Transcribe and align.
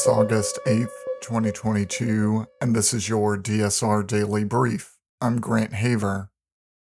It's 0.00 0.08
August 0.08 0.58
8th, 0.66 0.96
2022, 1.20 2.46
and 2.62 2.74
this 2.74 2.94
is 2.94 3.10
your 3.10 3.36
DSR 3.36 4.06
Daily 4.06 4.44
Brief. 4.44 4.96
I'm 5.20 5.42
Grant 5.42 5.74
Haver. 5.74 6.30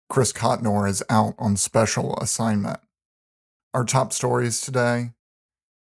Chris 0.07 0.31
Cotnor 0.31 0.87
is 0.87 1.03
out 1.09 1.33
on 1.37 1.57
special 1.57 2.17
assignment. 2.21 2.79
Our 3.73 3.83
top 3.83 4.13
stories 4.13 4.61
today 4.61 5.11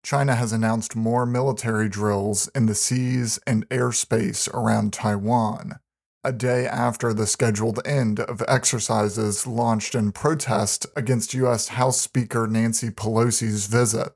China 0.05 0.34
has 0.34 0.52
announced 0.52 0.95
more 0.95 1.24
military 1.24 1.88
drills 1.88 2.48
in 2.48 2.66
the 2.66 2.74
seas 2.74 3.38
and 3.46 3.66
airspace 3.70 4.52
around 4.52 4.92
Taiwan, 4.92 5.78
a 6.23 6.33
day 6.33 6.66
after 6.66 7.14
the 7.14 7.27
scheduled 7.27 7.80
end 7.87 8.20
of 8.20 8.42
exercises 8.46 9.46
launched 9.46 9.95
in 9.95 10.12
protest 10.12 10.84
against 10.95 11.33
U.S. 11.33 11.69
House 11.69 11.98
Speaker 11.98 12.46
Nancy 12.46 12.91
Pelosi's 12.91 13.69
visit. 13.69 14.12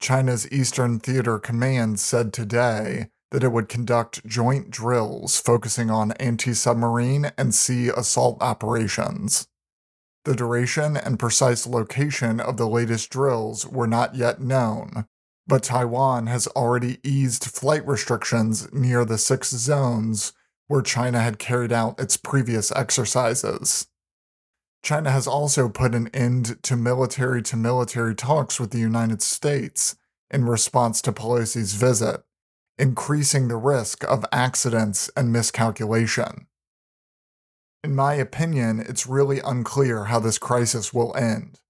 China's 0.00 0.50
Eastern 0.50 0.98
Theater 0.98 1.38
Command 1.38 2.00
said 2.00 2.32
today 2.32 3.08
that 3.30 3.44
it 3.44 3.52
would 3.52 3.68
conduct 3.68 4.26
joint 4.26 4.70
drills 4.70 5.38
focusing 5.38 5.90
on 5.90 6.12
anti 6.12 6.54
submarine 6.54 7.30
and 7.36 7.54
sea 7.54 7.88
assault 7.88 8.38
operations. 8.40 9.46
The 10.24 10.34
duration 10.34 10.96
and 10.96 11.18
precise 11.18 11.66
location 11.66 12.40
of 12.40 12.56
the 12.56 12.68
latest 12.68 13.10
drills 13.10 13.66
were 13.66 13.86
not 13.86 14.14
yet 14.14 14.40
known, 14.40 15.06
but 15.46 15.62
Taiwan 15.62 16.26
has 16.28 16.46
already 16.48 16.98
eased 17.02 17.44
flight 17.44 17.86
restrictions 17.86 18.72
near 18.72 19.04
the 19.04 19.18
six 19.18 19.50
zones 19.50 20.32
where 20.66 20.82
China 20.82 21.20
had 21.20 21.38
carried 21.38 21.72
out 21.72 22.00
its 22.00 22.16
previous 22.16 22.72
exercises. 22.72 23.86
China 24.82 25.10
has 25.10 25.26
also 25.26 25.68
put 25.68 25.94
an 25.94 26.08
end 26.08 26.62
to 26.62 26.76
military 26.76 27.42
to 27.42 27.56
military 27.56 28.14
talks 28.14 28.58
with 28.58 28.70
the 28.70 28.78
United 28.78 29.22
States 29.22 29.96
in 30.30 30.44
response 30.44 31.02
to 31.02 31.12
Pelosi's 31.12 31.74
visit, 31.74 32.22
increasing 32.78 33.48
the 33.48 33.56
risk 33.56 34.04
of 34.04 34.24
accidents 34.32 35.10
and 35.16 35.32
miscalculation. 35.32 36.46
In 37.82 37.94
my 37.94 38.14
opinion, 38.14 38.80
it's 38.80 39.06
really 39.06 39.40
unclear 39.40 40.06
how 40.06 40.18
this 40.18 40.38
crisis 40.38 40.92
will 40.92 41.16
end. 41.16 41.60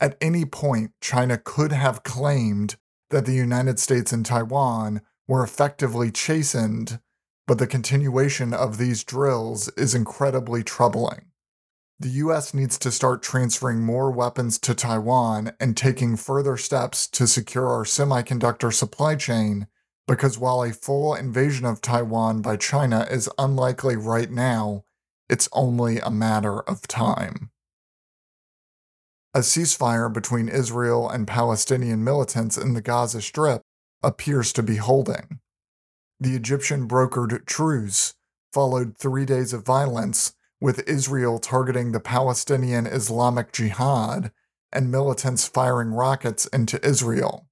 At 0.00 0.16
any 0.20 0.44
point, 0.44 0.92
China 1.00 1.38
could 1.38 1.72
have 1.72 2.02
claimed 2.02 2.76
that 3.10 3.26
the 3.26 3.34
United 3.34 3.78
States 3.78 4.12
and 4.12 4.26
Taiwan 4.26 5.02
were 5.28 5.42
effectively 5.42 6.10
chastened, 6.10 7.00
but 7.46 7.58
the 7.58 7.66
continuation 7.66 8.52
of 8.52 8.78
these 8.78 9.04
drills 9.04 9.68
is 9.70 9.94
incredibly 9.94 10.62
troubling. 10.62 11.32
The 11.98 12.10
US 12.10 12.52
needs 12.52 12.78
to 12.80 12.92
start 12.92 13.22
transferring 13.22 13.80
more 13.80 14.10
weapons 14.10 14.58
to 14.60 14.74
Taiwan 14.74 15.52
and 15.58 15.74
taking 15.74 16.16
further 16.16 16.58
steps 16.58 17.08
to 17.08 17.26
secure 17.26 17.68
our 17.68 17.84
semiconductor 17.84 18.72
supply 18.72 19.16
chain 19.16 19.66
because 20.06 20.38
while 20.38 20.62
a 20.62 20.74
full 20.74 21.14
invasion 21.14 21.64
of 21.64 21.80
Taiwan 21.80 22.42
by 22.42 22.56
China 22.56 23.06
is 23.10 23.30
unlikely 23.38 23.96
right 23.96 24.30
now, 24.30 24.84
it's 25.30 25.48
only 25.52 25.98
a 25.98 26.10
matter 26.10 26.60
of 26.60 26.86
time. 26.86 27.50
A 29.34 29.40
ceasefire 29.40 30.12
between 30.12 30.48
Israel 30.48 31.08
and 31.08 31.26
Palestinian 31.26 32.04
militants 32.04 32.58
in 32.58 32.74
the 32.74 32.82
Gaza 32.82 33.22
Strip 33.22 33.62
appears 34.02 34.52
to 34.52 34.62
be 34.62 34.76
holding. 34.76 35.40
The 36.20 36.36
Egyptian 36.36 36.86
brokered 36.86 37.46
truce 37.46 38.14
followed 38.52 38.96
three 38.96 39.24
days 39.24 39.52
of 39.52 39.64
violence 39.64 40.35
with 40.60 40.88
Israel 40.88 41.38
targeting 41.38 41.92
the 41.92 42.00
Palestinian 42.00 42.86
Islamic 42.86 43.52
Jihad 43.52 44.32
and 44.72 44.90
militants 44.90 45.46
firing 45.46 45.90
rockets 45.90 46.46
into 46.46 46.84
Israel. 46.86 47.48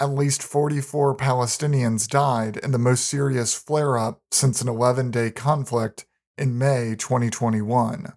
At 0.00 0.10
least 0.10 0.42
44 0.42 1.16
Palestinians 1.16 2.08
died 2.08 2.56
in 2.58 2.70
the 2.70 2.78
most 2.78 3.06
serious 3.06 3.54
flare 3.54 3.98
up 3.98 4.22
since 4.30 4.60
an 4.60 4.68
11 4.68 5.10
day 5.10 5.30
conflict 5.30 6.06
in 6.36 6.56
May 6.56 6.94
2021. 6.96 8.12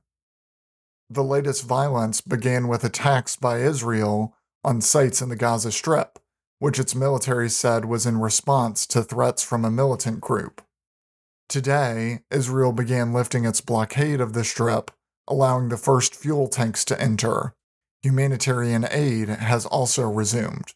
The 1.09 1.23
latest 1.23 1.65
violence 1.65 2.21
began 2.21 2.67
with 2.67 2.83
attacks 2.83 3.35
by 3.35 3.59
Israel 3.59 4.35
on 4.63 4.79
sites 4.79 5.21
in 5.21 5.29
the 5.29 5.35
Gaza 5.35 5.71
Strip, 5.71 6.19
which 6.59 6.79
its 6.79 6.93
military 6.93 7.49
said 7.49 7.85
was 7.85 8.05
in 8.05 8.21
response 8.21 8.85
to 8.87 9.03
threats 9.03 9.43
from 9.43 9.65
a 9.65 9.71
militant 9.71 10.21
group. 10.21 10.61
Today, 11.51 12.21
Israel 12.31 12.71
began 12.71 13.11
lifting 13.11 13.43
its 13.43 13.59
blockade 13.59 14.21
of 14.21 14.31
the 14.31 14.45
Strip, 14.45 14.89
allowing 15.27 15.67
the 15.67 15.75
first 15.75 16.15
fuel 16.15 16.47
tanks 16.47 16.85
to 16.85 16.99
enter. 16.99 17.53
Humanitarian 18.03 18.87
aid 18.89 19.27
has 19.27 19.65
also 19.65 20.09
resumed. 20.09 20.73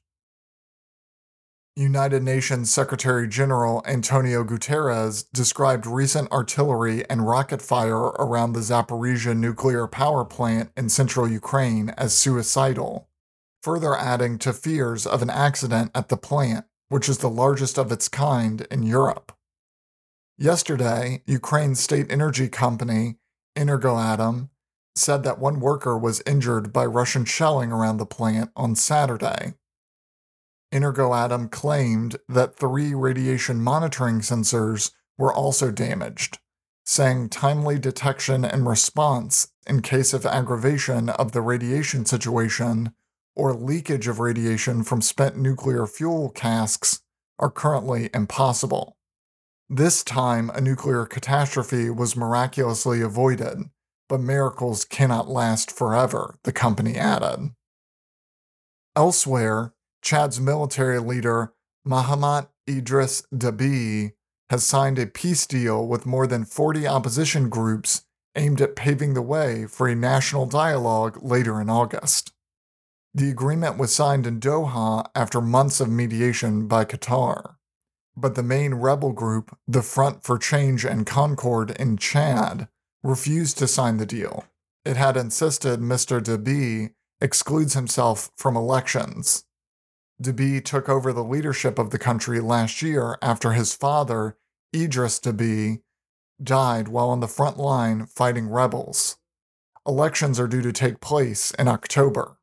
United 1.78 2.24
Nations 2.24 2.74
Secretary 2.74 3.26
General 3.26 3.84
Antonio 3.86 4.44
Guterres 4.44 5.24
described 5.34 5.88
recent 5.88 6.30
artillery 6.30 7.10
and 7.10 7.26
rocket 7.26 7.62
fire 7.62 8.08
around 8.20 8.52
the 8.52 8.60
Zaporizhzhia 8.60 9.38
nuclear 9.38 9.88
power 9.88 10.26
plant 10.26 10.72
in 10.76 10.90
central 10.90 11.26
Ukraine 11.26 11.92
as 11.92 12.14
suicidal, 12.14 13.08
further 13.64 13.96
adding 13.96 14.38
to 14.40 14.52
fears 14.52 15.08
of 15.08 15.22
an 15.22 15.30
accident 15.30 15.92
at 15.96 16.10
the 16.10 16.18
plant, 16.18 16.66
which 16.90 17.08
is 17.08 17.20
the 17.20 17.30
largest 17.30 17.78
of 17.78 17.94
its 17.94 18.10
kind 18.10 18.68
in 18.70 18.84
Europe. 18.84 19.32
Yesterday, 20.38 21.24
Ukraine's 21.28 21.80
state 21.80 22.12
energy 22.12 22.50
company, 22.50 23.16
Energoatom, 23.56 24.50
said 24.94 25.24
that 25.24 25.40
one 25.40 25.62
worker 25.62 25.98
was 25.98 26.22
injured 26.26 26.74
by 26.74 26.86
Russian 26.86 27.24
shelling 27.24 27.72
around 27.72 27.98
the 27.98 28.06
plant 28.06 28.52
on 28.54 28.76
Saturday. 28.76 29.54
Energoatom 30.74 31.50
claimed 31.50 32.18
that 32.28 32.58
three 32.58 32.94
radiation 32.94 33.62
monitoring 33.62 34.20
sensors 34.20 34.92
were 35.18 35.34
also 35.34 35.72
damaged, 35.72 36.40
saying 36.84 37.30
timely 37.30 37.80
detection 37.80 38.44
and 38.44 38.68
response 38.68 39.54
in 39.66 39.82
case 39.82 40.14
of 40.14 40.26
aggravation 40.26 41.08
of 41.08 41.32
the 41.32 41.42
radiation 41.42 42.06
situation 42.06 42.94
or 43.38 43.54
leakage 43.54 44.10
of 44.10 44.20
radiation 44.20 44.84
from 44.84 45.02
spent 45.02 45.38
nuclear 45.38 45.88
fuel 45.88 46.30
casks 46.30 47.02
are 47.40 47.50
currently 47.50 48.10
impossible. 48.14 48.98
This 49.70 50.04
time, 50.04 50.52
a 50.52 50.62
nuclear 50.62 51.06
catastrophe 51.06 51.90
was 51.90 52.16
miraculously 52.16 53.02
avoided, 53.02 53.72
but 54.08 54.20
miracles 54.20 54.86
cannot 54.86 55.28
last 55.28 55.72
forever, 55.72 56.38
the 56.44 56.52
company 56.52 56.96
added. 56.98 57.50
Elsewhere, 58.96 59.74
Chad's 60.04 60.40
military 60.40 61.00
leader, 61.00 61.54
Mahamat 61.88 62.50
Idris 62.70 63.24
Deby, 63.34 64.12
has 64.52 64.64
signed 64.64 65.00
a 65.00 65.08
peace 65.08 65.48
deal 65.48 65.88
with 65.88 66.06
more 66.06 66.28
than 66.28 66.46
40 66.46 66.88
opposition 66.88 67.50
groups 67.50 68.06
aimed 68.36 68.62
at 68.62 68.76
paving 68.76 69.16
the 69.16 69.22
way 69.24 69.66
for 69.66 69.88
a 69.88 69.96
national 69.96 70.46
dialogue 70.46 71.18
later 71.24 71.60
in 71.60 71.72
August. 71.72 72.34
The 73.16 73.32
agreement 73.32 73.80
was 73.80 73.96
signed 73.96 74.28
in 74.28 74.40
Doha 74.40 75.10
after 75.16 75.42
months 75.42 75.80
of 75.80 75.90
mediation 75.90 76.68
by 76.68 76.86
Qatar 76.86 77.55
but 78.18 78.36
the 78.36 78.44
main 78.44 78.76
rebel 78.76 79.12
group, 79.12 79.58
the 79.68 79.82
Front 79.82 80.24
for 80.24 80.38
Change 80.38 80.86
and 80.86 81.06
Concord 81.06 81.72
in 81.72 81.98
Chad, 81.98 82.68
refused 83.04 83.58
to 83.58 83.68
sign 83.68 83.98
the 83.98 84.06
deal. 84.06 84.46
It 84.86 84.98
had 84.98 85.18
insisted 85.18 85.80
Mr. 85.80 86.22
Deby 86.22 86.94
excludes 87.22 87.74
himself 87.74 88.30
from 88.38 88.56
elections. 88.56 89.46
Deby 90.22 90.64
took 90.64 90.88
over 90.88 91.12
the 91.12 91.24
leadership 91.24 91.78
of 91.78 91.90
the 91.90 92.00
country 92.00 92.40
last 92.40 92.82
year 92.82 93.18
after 93.22 93.52
his 93.52 93.74
father, 93.74 94.38
Idris 94.74 95.20
Deby, 95.20 95.82
died 96.42 96.88
while 96.88 97.10
on 97.10 97.20
the 97.20 97.28
front 97.28 97.58
line 97.58 98.06
fighting 98.06 98.48
rebels. 98.48 99.18
Elections 99.88 100.40
are 100.40 100.48
due 100.48 100.62
to 100.62 100.72
take 100.72 101.00
place 101.00 101.52
in 101.52 101.68
October. 101.68 102.38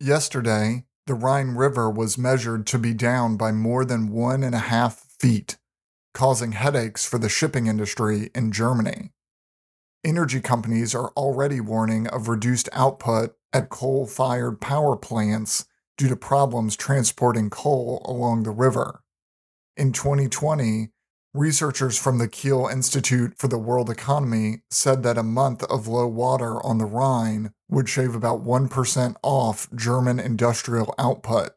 Yesterday, 0.00 0.84
the 1.08 1.14
Rhine 1.14 1.52
River 1.52 1.88
was 1.90 2.18
measured 2.18 2.66
to 2.66 2.78
be 2.78 2.92
down 2.92 3.38
by 3.38 3.50
more 3.50 3.86
than 3.86 4.12
one 4.12 4.42
and 4.42 4.54
a 4.54 4.58
half 4.58 5.06
feet, 5.18 5.56
causing 6.12 6.52
headaches 6.52 7.06
for 7.06 7.18
the 7.18 7.30
shipping 7.30 7.66
industry 7.66 8.30
in 8.34 8.52
Germany. 8.52 9.12
Energy 10.04 10.40
companies 10.42 10.94
are 10.94 11.08
already 11.16 11.60
warning 11.60 12.06
of 12.08 12.28
reduced 12.28 12.68
output 12.72 13.34
at 13.54 13.70
coal 13.70 14.06
fired 14.06 14.60
power 14.60 14.96
plants 14.96 15.64
due 15.96 16.08
to 16.08 16.14
problems 16.14 16.76
transporting 16.76 17.48
coal 17.48 18.02
along 18.04 18.42
the 18.42 18.50
river. 18.50 19.02
In 19.78 19.92
2020, 19.92 20.90
researchers 21.34 21.98
from 21.98 22.18
the 22.18 22.28
Kiel 22.28 22.66
Institute 22.66 23.34
for 23.36 23.48
the 23.48 23.58
World 23.58 23.90
Economy 23.90 24.62
said 24.70 25.02
that 25.02 25.18
a 25.18 25.22
month 25.22 25.62
of 25.64 25.86
low 25.86 26.06
water 26.06 26.64
on 26.64 26.78
the 26.78 26.84
Rhine 26.84 27.52
would 27.68 27.88
shave 27.88 28.14
about 28.14 28.44
1% 28.44 29.16
off 29.22 29.68
German 29.74 30.18
industrial 30.18 30.94
output. 30.98 31.50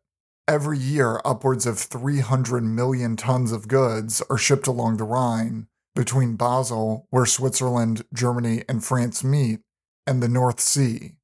Every 0.47 0.77
year, 0.77 1.21
upwards 1.23 1.65
of 1.65 1.79
300 1.79 2.63
million 2.63 3.15
tons 3.15 3.51
of 3.51 3.68
goods 3.68 4.21
are 4.29 4.38
shipped 4.38 4.68
along 4.68 4.97
the 4.97 5.06
Rhine 5.06 5.68
between 5.95 6.35
Basel, 6.35 7.07
where 7.09 7.25
Switzerland, 7.25 8.03
Germany, 8.13 8.63
and 8.68 8.83
France 8.83 9.23
meet, 9.23 9.59
and 10.06 10.21
the 10.21 10.29
North 10.29 10.59
Sea. 10.59 11.15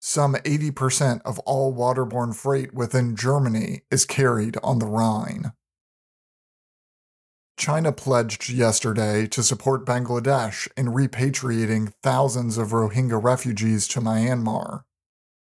Some 0.00 0.34
80% 0.34 1.22
of 1.24 1.38
all 1.40 1.74
waterborne 1.74 2.34
freight 2.34 2.74
within 2.74 3.14
Germany 3.14 3.82
is 3.90 4.04
carried 4.04 4.56
on 4.62 4.78
the 4.78 4.86
Rhine. 4.86 5.52
China 7.56 7.92
pledged 7.92 8.48
yesterday 8.48 9.26
to 9.26 9.42
support 9.42 9.86
Bangladesh 9.86 10.68
in 10.76 10.86
repatriating 10.86 11.92
thousands 12.02 12.58
of 12.58 12.68
Rohingya 12.68 13.22
refugees 13.22 13.86
to 13.88 14.00
Myanmar. 14.00 14.82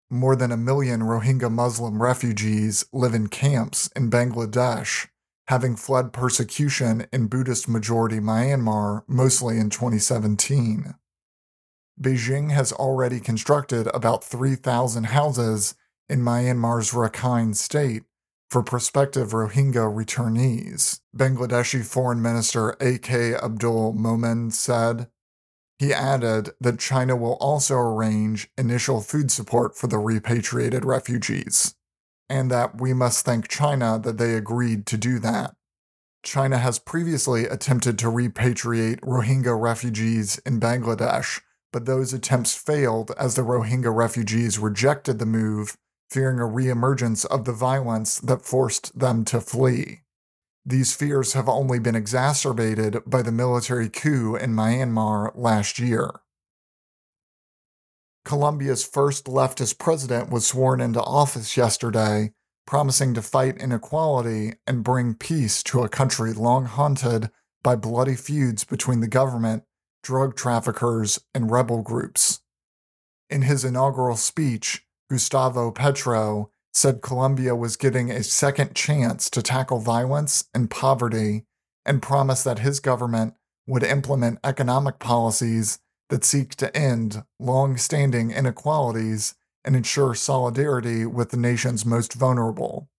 More 0.09 0.35
than 0.35 0.51
a 0.51 0.57
million 0.57 1.01
Rohingya 1.01 1.51
Muslim 1.51 2.01
refugees 2.01 2.85
live 2.91 3.13
in 3.13 3.27
camps 3.27 3.89
in 3.95 4.09
Bangladesh, 4.09 5.07
having 5.47 5.75
fled 5.75 6.13
persecution 6.13 7.07
in 7.13 7.27
Buddhist 7.27 7.67
majority 7.67 8.19
Myanmar 8.19 9.03
mostly 9.07 9.57
in 9.57 9.69
2017. 9.69 10.95
Beijing 12.01 12.51
has 12.51 12.73
already 12.73 13.19
constructed 13.19 13.87
about 13.93 14.23
3,000 14.23 15.05
houses 15.05 15.75
in 16.09 16.21
Myanmar's 16.21 16.91
Rakhine 16.91 17.55
state 17.55 18.03
for 18.53 18.61
prospective 18.61 19.29
Rohingya 19.29 19.91
returnees, 19.91 20.99
Bangladeshi 21.17 21.83
Foreign 21.83 22.21
Minister 22.21 22.77
A.K. 22.79 23.33
Abdul 23.33 23.95
Momen 23.95 24.53
said. 24.53 25.07
He 25.79 25.91
added 25.91 26.51
that 26.61 26.77
China 26.77 27.15
will 27.15 27.33
also 27.41 27.73
arrange 27.73 28.51
initial 28.55 29.01
food 29.01 29.31
support 29.31 29.75
for 29.75 29.87
the 29.87 29.97
repatriated 29.97 30.85
refugees, 30.85 31.73
and 32.29 32.51
that 32.51 32.79
we 32.79 32.93
must 32.93 33.25
thank 33.25 33.47
China 33.47 33.99
that 34.03 34.19
they 34.19 34.35
agreed 34.35 34.85
to 34.85 34.97
do 34.97 35.17
that. 35.17 35.55
China 36.21 36.59
has 36.59 36.77
previously 36.77 37.45
attempted 37.45 37.97
to 37.97 38.05
repatriate 38.05 38.99
Rohingya 38.99 39.59
refugees 39.59 40.37
in 40.45 40.59
Bangladesh, 40.59 41.41
but 41.71 41.87
those 41.87 42.13
attempts 42.13 42.55
failed 42.55 43.13
as 43.17 43.33
the 43.33 43.41
Rohingya 43.41 43.93
refugees 43.93 44.59
rejected 44.59 45.17
the 45.17 45.25
move 45.25 45.75
fearing 46.13 46.39
a 46.39 46.43
reemergence 46.43 47.25
of 47.25 47.45
the 47.45 47.51
violence 47.51 48.19
that 48.19 48.45
forced 48.45 48.97
them 48.97 49.25
to 49.25 49.41
flee. 49.41 50.01
These 50.63 50.95
fears 50.95 51.33
have 51.33 51.49
only 51.49 51.79
been 51.79 51.95
exacerbated 51.95 52.99
by 53.07 53.23
the 53.23 53.31
military 53.31 53.89
coup 53.89 54.35
in 54.35 54.53
Myanmar 54.53 55.31
last 55.33 55.79
year. 55.79 56.11
Colombia's 58.23 58.85
first 58.85 59.25
leftist 59.25 59.79
president 59.79 60.29
was 60.29 60.45
sworn 60.45 60.79
into 60.79 61.01
office 61.01 61.57
yesterday, 61.57 62.31
promising 62.67 63.15
to 63.15 63.21
fight 63.21 63.57
inequality 63.57 64.53
and 64.67 64.83
bring 64.83 65.15
peace 65.15 65.63
to 65.63 65.81
a 65.81 65.89
country 65.89 66.31
long 66.31 66.65
haunted 66.65 67.31
by 67.63 67.75
bloody 67.75 68.15
feuds 68.15 68.63
between 68.63 68.99
the 68.99 69.07
government, 69.07 69.63
drug 70.03 70.35
traffickers, 70.35 71.19
and 71.33 71.49
rebel 71.49 71.81
groups. 71.81 72.41
In 73.29 73.41
his 73.41 73.65
inaugural 73.65 74.15
speech, 74.15 74.82
Gustavo 75.09 75.71
Petro, 75.71 76.49
said 76.73 77.01
Colombia 77.01 77.55
was 77.55 77.77
getting 77.77 78.09
a 78.09 78.23
second 78.23 78.75
chance 78.75 79.29
to 79.29 79.41
tackle 79.41 79.79
violence 79.79 80.45
and 80.53 80.71
poverty 80.71 81.45
and 81.85 82.01
promised 82.01 82.43
that 82.45 82.59
his 82.59 82.79
government 82.79 83.35
would 83.67 83.83
implement 83.83 84.39
economic 84.43 84.99
policies 84.99 85.79
that 86.09 86.23
seek 86.23 86.55
to 86.55 86.75
end 86.75 87.23
long 87.39 87.77
standing 87.77 88.31
inequalities 88.31 89.35
and 89.63 89.75
ensure 89.75 90.13
solidarity 90.13 91.05
with 91.05 91.29
the 91.29 91.37
nation's 91.37 91.85
most 91.85 92.13
vulnerable. 92.13 92.89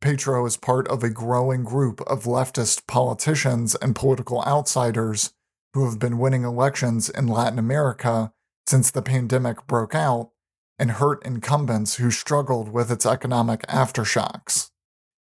Petro 0.00 0.44
is 0.44 0.56
part 0.56 0.86
of 0.88 1.02
a 1.02 1.10
growing 1.10 1.64
group 1.64 2.00
of 2.02 2.24
leftist 2.24 2.86
politicians 2.86 3.74
and 3.76 3.96
political 3.96 4.44
outsiders 4.44 5.32
who 5.72 5.88
have 5.88 5.98
been 5.98 6.18
winning 6.18 6.44
elections 6.44 7.08
in 7.08 7.26
Latin 7.26 7.58
America 7.58 8.32
since 8.66 8.90
the 8.90 9.02
pandemic 9.02 9.66
broke 9.66 9.94
out 9.94 10.30
and 10.78 10.92
hurt 10.92 11.24
incumbents 11.24 11.96
who 11.96 12.10
struggled 12.10 12.68
with 12.68 12.90
its 12.90 13.06
economic 13.06 13.62
aftershocks. 13.62 14.70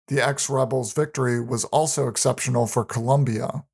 The 0.09 0.21
ex 0.21 0.51
rebels' 0.51 0.93
victory 0.93 1.41
was 1.41 1.65
also 1.67 2.09
exceptional 2.09 2.67
for 2.67 2.85
Colombia, 2.85 3.65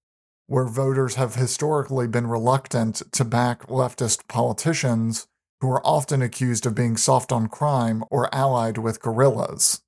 where 0.46 0.66
voters 0.66 1.14
have 1.16 1.34
historically 1.34 2.06
been 2.06 2.26
reluctant 2.26 3.02
to 3.12 3.24
back 3.24 3.66
leftist 3.66 4.28
politicians 4.28 5.26
who 5.60 5.70
are 5.70 5.86
often 5.86 6.22
accused 6.22 6.66
of 6.66 6.74
being 6.74 6.96
soft 6.96 7.32
on 7.32 7.48
crime 7.48 8.02
or 8.10 8.34
allied 8.34 8.78
with 8.78 9.02
guerrillas. 9.02 9.82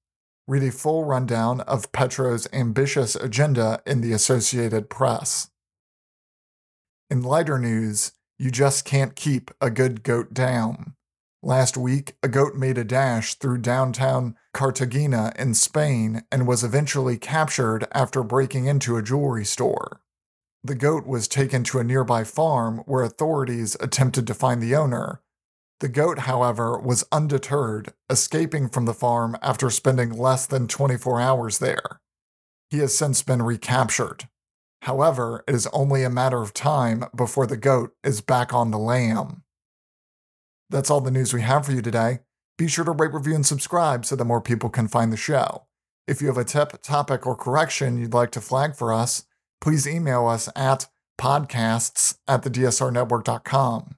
Read 0.47 0.63
a 0.63 0.73
full 0.73 1.05
rundown 1.05 1.61
of 1.63 1.93
Petro's 1.93 2.49
ambitious 2.53 3.15
agenda 3.15 3.81
in 3.87 4.01
the 4.01 4.13
Associated 4.13 4.91
Press. 4.91 5.51
In 7.09 7.23
lighter 7.23 7.59
news, 7.59 8.13
you 8.39 8.51
just 8.51 8.85
can't 8.85 9.15
keep 9.15 9.51
a 9.61 9.71
good 9.71 10.03
goat 10.03 10.35
down. 10.35 10.95
Last 11.45 11.77
week, 11.77 12.15
a 12.23 12.29
goat 12.29 12.55
made 12.55 12.79
a 12.79 12.85
dash 12.85 13.35
through 13.35 13.59
downtown 13.59 14.37
Cartagena 14.55 15.33
in 15.37 15.55
Spain 15.55 16.23
and 16.31 16.47
was 16.47 16.63
eventually 16.63 17.19
captured 17.19 17.89
after 17.91 18.23
breaking 18.23 18.67
into 18.67 18.97
a 18.97 19.03
jewelry 19.03 19.45
store. 19.45 20.01
The 20.63 20.77
goat 20.77 21.05
was 21.05 21.27
taken 21.27 21.65
to 21.65 21.81
a 21.81 21.85
nearby 21.85 22.23
farm 22.23 22.85
where 22.87 23.03
authorities 23.03 23.77
attempted 23.81 24.29
to 24.29 24.35
find 24.35 24.63
the 24.63 24.77
owner. 24.77 25.21
The 25.81 25.89
goat, 25.89 26.21
however, 26.21 26.79
was 26.79 27.05
undeterred, 27.11 27.93
escaping 28.09 28.69
from 28.69 28.85
the 28.85 28.95
farm 28.95 29.37
after 29.43 29.69
spending 29.69 30.13
less 30.13 30.47
than 30.47 30.69
24 30.69 31.21
hours 31.21 31.59
there. 31.59 32.01
He 32.71 32.79
has 32.79 32.97
since 32.97 33.25
been 33.25 33.43
recaptured. 33.43 34.29
However, 34.83 35.43
it 35.49 35.57
is 35.57 35.67
only 35.73 36.05
a 36.05 36.11
matter 36.11 36.41
of 36.41 36.55
time 36.55 37.07
before 37.17 37.49
the 37.49 37.57
goat 37.57 37.97
is 38.05 38.21
back 38.21 38.55
on 38.55 38.71
the 38.71 38.79
lam. 38.79 39.43
That's 40.73 40.91
all 40.91 41.03
the 41.03 41.11
news 41.11 41.35
we 41.35 41.43
have 41.43 41.67
for 41.67 41.73
you 41.73 41.83
today. 41.83 42.21
Be 42.57 42.67
sure 42.67 42.87
to 42.87 42.93
rate, 42.93 43.13
review, 43.13 43.35
and 43.35 43.45
subscribe 43.45 44.07
so 44.07 44.17
that 44.17 44.25
more 44.25 44.41
people 44.41 44.71
can 44.71 44.89
find 44.89 45.13
the 45.13 45.19
show. 45.19 45.67
If 46.09 46.23
you 46.23 46.29
have 46.29 46.39
a 46.39 46.45
tip, 46.45 46.81
topic, 46.83 47.27
or 47.27 47.37
correction 47.37 47.99
you'd 47.99 48.15
like 48.15 48.31
to 48.31 48.41
flag 48.41 48.75
for 48.75 48.91
us, 48.91 49.25
please 49.61 49.87
email 49.87 50.27
us 50.27 50.49
at 50.57 50.87
podcasts 51.21 52.17
at 52.27 52.43
thedsrnetwork.com. 52.43 53.97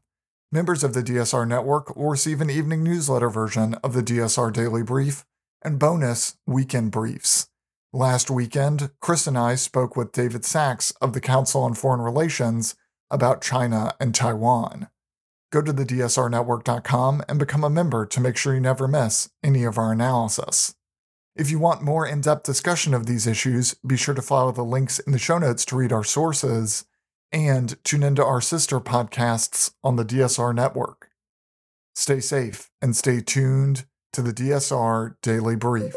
Members 0.50 0.82
of 0.82 0.94
the 0.94 1.02
DSR 1.02 1.46
Network 1.46 1.94
will 1.94 2.10
receive 2.10 2.40
an 2.40 2.50
evening 2.50 2.82
newsletter 2.82 3.30
version 3.30 3.74
of 3.84 3.92
the 3.92 4.02
DSR 4.02 4.52
Daily 4.52 4.82
Brief 4.82 5.24
and 5.62 5.78
bonus 5.78 6.36
weekend 6.44 6.90
briefs. 6.90 7.48
Last 7.92 8.32
weekend, 8.32 8.90
Chris 9.00 9.28
and 9.28 9.38
I 9.38 9.54
spoke 9.54 9.96
with 9.96 10.10
David 10.10 10.44
Sacks 10.44 10.90
of 11.00 11.12
the 11.12 11.20
Council 11.20 11.62
on 11.62 11.74
Foreign 11.74 12.00
Relations 12.00 12.74
about 13.12 13.42
China 13.42 13.94
and 14.00 14.12
Taiwan. 14.12 14.88
Go 15.54 15.62
to 15.62 15.72
the 15.72 15.84
DSRnetwork.com 15.84 17.22
and 17.28 17.38
become 17.38 17.62
a 17.62 17.70
member 17.70 18.04
to 18.06 18.20
make 18.20 18.36
sure 18.36 18.54
you 18.54 18.60
never 18.60 18.88
miss 18.88 19.30
any 19.40 19.62
of 19.62 19.78
our 19.78 19.92
analysis. 19.92 20.74
If 21.36 21.48
you 21.48 21.60
want 21.60 21.80
more 21.80 22.04
in 22.04 22.22
depth 22.22 22.42
discussion 22.42 22.92
of 22.92 23.06
these 23.06 23.24
issues, 23.24 23.76
be 23.86 23.96
sure 23.96 24.16
to 24.16 24.20
follow 24.20 24.50
the 24.50 24.64
links 24.64 24.98
in 24.98 25.12
the 25.12 25.18
show 25.20 25.38
notes 25.38 25.64
to 25.66 25.76
read 25.76 25.92
our 25.92 26.02
sources 26.02 26.86
and 27.30 27.76
tune 27.84 28.02
into 28.02 28.24
our 28.24 28.40
sister 28.40 28.80
podcasts 28.80 29.72
on 29.84 29.94
the 29.94 30.04
DSR 30.04 30.52
network. 30.52 31.10
Stay 31.94 32.18
safe 32.18 32.68
and 32.82 32.96
stay 32.96 33.20
tuned 33.20 33.86
to 34.12 34.22
the 34.22 34.32
DSR 34.32 35.14
Daily 35.22 35.54
Brief. 35.54 35.94